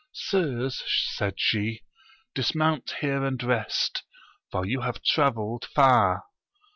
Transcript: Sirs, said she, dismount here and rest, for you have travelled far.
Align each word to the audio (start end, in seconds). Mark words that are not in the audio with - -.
Sirs, 0.13 0.81
said 1.15 1.35
she, 1.37 1.83
dismount 2.33 2.89
here 3.01 3.23
and 3.23 3.39
rest, 3.43 4.01
for 4.51 4.65
you 4.65 4.81
have 4.81 5.03
travelled 5.03 5.65
far. 5.75 6.23